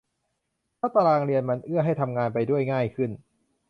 [0.79, 3.11] ถ้าตารางเรียนมันเอื้อให้ทำงานไปด้วยง่ายขึ้น